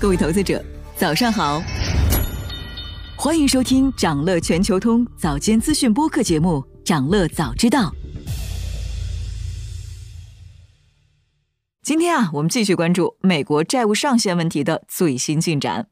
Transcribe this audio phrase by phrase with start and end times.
[0.00, 0.62] 各位投资者，
[0.96, 1.62] 早上好，
[3.16, 7.90] 欢迎收听长乐全球通早间资讯播客节目《长乐早知道》。
[11.82, 15.88] 今天啊，我们继续关注美国债务上限问题的最新进展。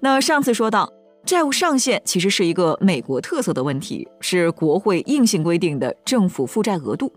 [0.00, 0.92] 那上次说到，
[1.24, 7.12] 债务上限其实是一个美国特色的问题，是国会硬性规定的政府负债额度。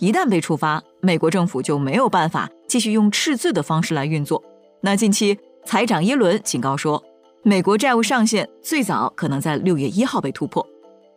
[0.00, 4.42] 一旦被触发，美国政府就没有办法继续用赤字的方式来运作。
[4.80, 7.02] 那近期财长耶伦警告说，
[7.42, 10.66] 美国债务上限最早可能在六月一号被突破。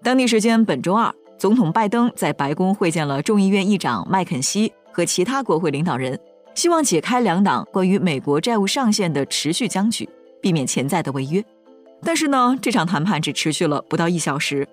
[0.03, 4.71] 当地时间本周二，总统拜登在白宫会见了众议院议长麦肯锡。
[4.95, 6.19] 和其他国会领导人
[6.53, 10.07] 希望解开两党关于美国债务上限的持续僵局，
[10.39, 11.43] 避免潜在的违约。
[12.03, 14.67] 但是呢，这场谈判只持续了不到一小时，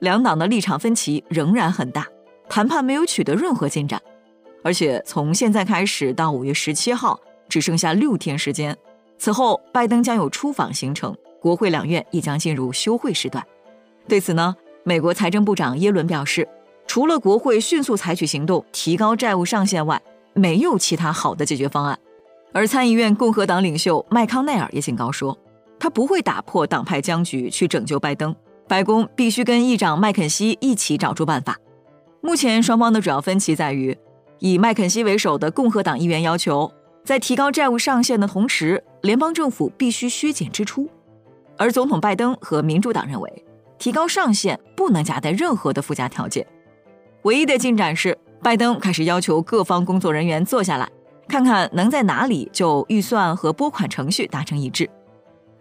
[0.00, 2.06] 两党的立场分歧仍然很大，
[2.48, 4.00] 谈判没有取得任何进展。
[4.62, 8.76] 而且从现在开始到五月十七号，只剩下六天时间。
[9.18, 13.44] 此后，拜登将有出访行程，国会两院也将进入休会时段。
[14.08, 16.48] 对此呢，美国财政部长耶伦表示。
[16.84, 20.02] 除了国会迅速采取行动提高债务上限外，
[20.34, 21.98] 没有其他好的解决方案。
[22.52, 25.38] 而参议院共和党领袖麦康奈尔也警告说，
[25.78, 28.34] 他不会打破党派僵局去拯救拜登，
[28.68, 31.56] 白宫必须跟议长麦肯锡一起找出办法。
[32.24, 33.98] 目前双方的主要分歧在于，
[34.38, 36.72] 以麦肯锡为首的共和党议员要求，
[37.04, 40.88] 在提高债务上限的同时，联邦政府必须削减支出，
[41.58, 43.44] 而总统拜登和民主党认为，
[43.76, 46.46] 提高上限不能夹带任何的附加条件。
[47.22, 50.88] 唯一的进展是，拜登开始要求各方工作人员坐下来，
[51.26, 54.88] 看看能在哪里就预算和拨款程序达成一致。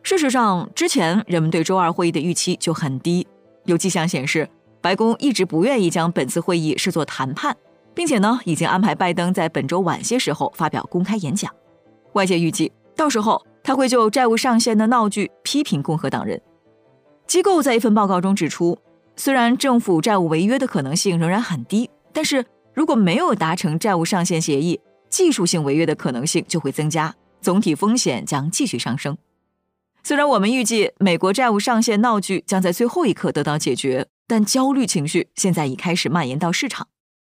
[0.04, 3.26] 事实上，之前人们对周二会议的预期就很低，
[3.66, 4.48] 有迹象显示，
[4.82, 7.56] 白宫一直不愿意将本次会议视作谈判，
[7.94, 11.54] 并且呢，已经安排拜登在本周晚些时候发表公开演讲。
[12.14, 16.42] 外界预计，到时候他会就债务上限的闹剧批评共和党人。
[17.28, 18.78] 机构在一份报告中指出。
[19.18, 24.80] 虽然政府债务违约的可能性仍然很低，但是如果没有达成债务上限协议，
[25.10, 29.16] 技术性违约的可能性就会增加，总体风险将继续上升。
[30.02, 36.88] 虽然我们预计美国债务上限闹剧将在最后一刻得到解决，但焦虑情绪现在已开始蔓延到市场。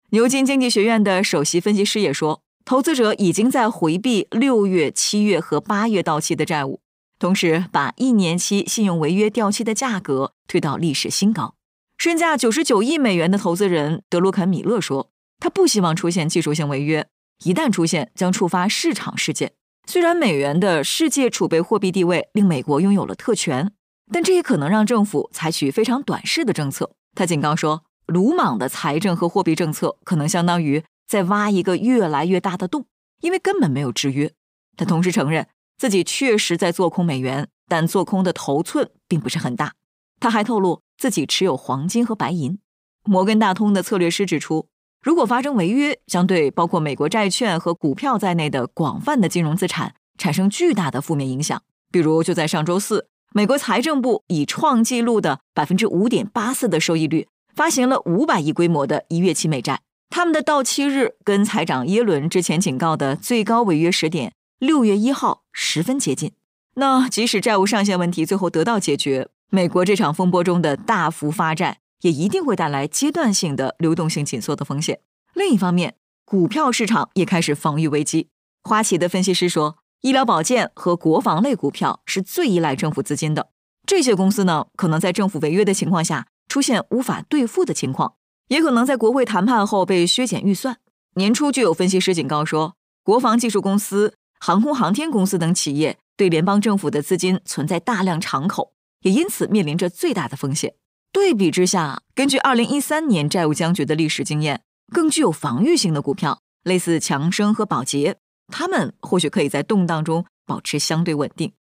[0.09, 6.81] 牛津经济学院的首席分析师也说，投资者已经在回避六月、七月和八月到期的债务，
[7.19, 11.53] 同时把一年期信用违约掉期的价格推到历史新高。
[11.99, 17.07] 身价九十九亿美元的投资人德鲁肯·米勒说：“他不希望出现技术性违约，
[17.43, 19.51] 一旦出现，将触发市场事件。
[19.85, 23.71] 虽然美元的世界储备货币地位令美国拥有了特权，
[24.11, 32.85] 但这也可能让政府采取非常短视的政策。”他警告说：“鲁莽的财政和货币政策可能相当于在挖一个越来越大的洞，
[33.21, 34.31] 因为根本没有制约。”
[34.75, 35.47] 他同时承认
[35.77, 39.73] 自己确实在做空美元，但做空的头寸并不是很大。
[40.19, 40.81] 他还透露。
[40.99, 42.57] 自己持有黄金和白银。
[43.03, 44.67] 摩根大通的策略师指出，
[44.99, 51.61] 如果发生违约，将对包括美国债券和股票在内的广泛的金融资产产生巨大的负面影响。
[51.91, 66.31] 比如，就在上周四，美国财政部以创纪录的百分之五点八四的收益率发行了五百亿规模的一月期美债，他们的到期日跟财长耶伦之前警告的最高违约时点六月一号十分接近。
[66.77, 75.01] 那即使债务上限问题最后得到解决，美国这场风波中的大幅发债，也一定会带来阶段性的流动性紧缩的风险。
[75.35, 75.93] 另一方面，
[76.25, 78.29] 股票市场也开始防御危机。
[78.63, 83.49] 花旗的分析师说，医疗保健和国防类股票是最依赖政府资金的。
[83.85, 88.15] 这些公司呢，可能在政府违约的情况下出现无法兑付的情况，
[88.49, 90.77] 也可能在国会谈判后被削减预算。
[91.15, 98.73] 年初就有分析师警告说，国防技术公司、航空航天公司等企业对联邦政府的资金存在大量敞口。
[99.01, 100.73] 也因此面临着最大的风险。
[101.13, 111.53] 对比之下，根据2013年债务僵局的历史经验，更具有防御性的股票，类似强生和宝洁，他们或许可以在动荡中保持相对稳定。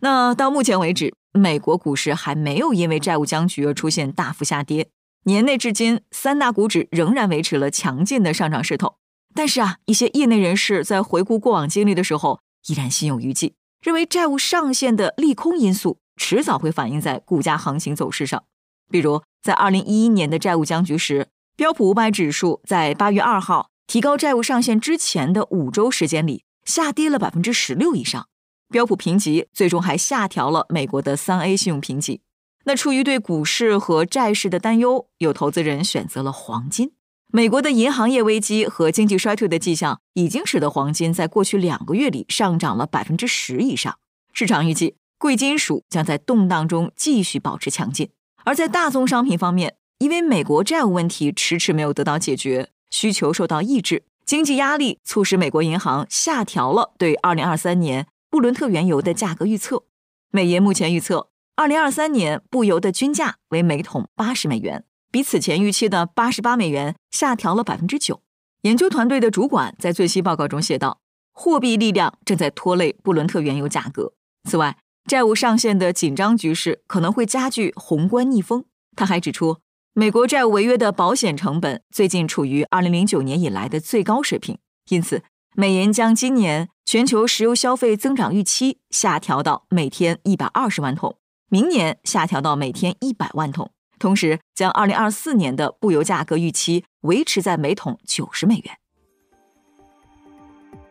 [0.00, 4.88] 那到目前为止，美国股市还没有因为债务僵局而出现大幅下跌。
[5.24, 8.96] 年内至今，三大股指仍然维持了强劲的上涨势头。
[9.34, 15.98] 但是啊，一些业内人士在回顾过往经历的时候，依然心有余悸，认为债务上限的利空因素。
[16.16, 18.44] 迟早会反映在股价行情走势上。
[18.90, 28.28] 比如，在二零一一年的债务僵局时，标普五百指数在八月二号提高债务上限之前的五周时间里，下跌了百分之十六以上。
[28.68, 32.20] 标普评级最终还下调了美国的三 A 信用评级。
[32.66, 36.92] 那出于对股市和债市的担忧，有投资人选择了黄金。
[37.32, 43.98] 美国的银行业危机和经济衰退的迹象，已经使得黄金在过去两个月里上涨了百分之十以上。
[44.32, 48.08] 市场预计，贵金属将在动荡中继续保持强劲。
[48.44, 59.84] 而在大宗商品方面，因为美国债务问题迟迟没有得到解决，需求受到抑制，经济压力促使美国银行下调了对二零二三年布伦特原油的价格预测。
[60.30, 64.84] 美银目前预测，二零二三年布油的均价为每桶八十美元。
[65.12, 68.22] 比此前预期的八十八美元下调了百分之九。
[68.62, 71.00] 研究团队的主管在最新报告中写道
[71.34, 74.12] ：“货币力量正在拖累布伦特原油价格。
[74.48, 74.78] 此外，
[75.08, 78.64] 债务上限的紧张局势可能会加剧宏观逆风。”
[78.94, 79.56] 他还指出，
[79.92, 84.56] 美国债务违约的保险成本最近处于二零零九年以来的最高水平，
[84.88, 85.24] 因此，
[85.56, 91.16] 美银将今年全球石油消费增长预期下调到每天一百二十万桶，
[91.48, 93.72] 明年下调到每天一百万桶。
[93.98, 98.76] 同时，将二零二四年的布油价格预期维持在每桶九十美元。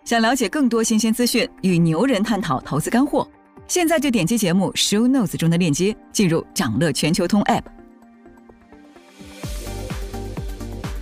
[0.03, 3.25] 想了解更多新鲜资讯，与牛人探讨投资干货，
[3.65, 7.63] 现在就点击节目 show notes 中的链接，进入掌乐全球通 app。